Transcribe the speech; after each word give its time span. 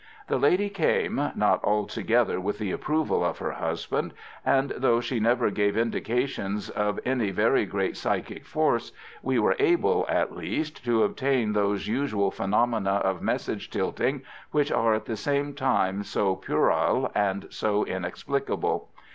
The 0.29 0.39
lady 0.39 0.67
came, 0.67 1.29
not 1.35 1.63
altogether 1.63 2.39
with 2.39 2.57
the 2.57 2.71
approval 2.71 3.23
of 3.23 3.37
her 3.37 3.51
husband, 3.51 4.15
and 4.43 4.71
though 4.75 4.99
she 4.99 5.19
never 5.19 5.51
gave 5.51 5.77
indications 5.77 6.71
of 6.71 6.99
any 7.05 7.29
very 7.29 7.67
great 7.67 7.95
psychic 7.95 8.43
force, 8.47 8.93
we 9.21 9.37
were 9.37 9.55
able, 9.59 10.07
at 10.09 10.35
least, 10.35 10.83
to 10.85 11.03
obtain 11.03 11.53
those 11.53 11.85
usual 11.87 12.31
phenomena 12.31 12.93
of 12.95 13.21
message 13.21 13.69
tilting 13.69 14.23
which 14.49 14.71
are 14.71 14.95
at 14.95 15.05
the 15.05 15.15
same 15.15 15.53
time 15.53 16.01
so 16.03 16.35
puerile 16.35 17.11
and 17.13 17.45
so 17.51 17.85
inexplicable. 17.85 18.89